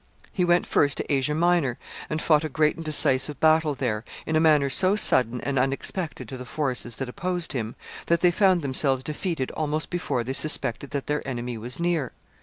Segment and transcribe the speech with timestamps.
[0.33, 1.77] He went first to Asia Minor,
[2.09, 6.27] and fought a great and decisive battle there, in a manner so sudden and unexpected
[6.29, 7.75] to the forces that opposed him
[8.07, 12.13] that they found themselves defeated almost before they suspected that their enemy was near.